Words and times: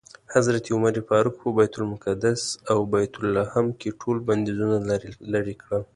حضرت 0.33 0.65
عمر 0.75 0.95
فاروق 1.09 1.35
په 1.41 1.49
بیت 1.57 1.73
المقدس 1.79 2.41
او 2.71 2.79
بیت 2.93 3.13
لحم 3.35 3.65
کې 3.79 3.89
ټول 4.01 4.17
بندیزونه 4.27 4.77
لرې 5.33 5.55
کړل. 5.61 5.83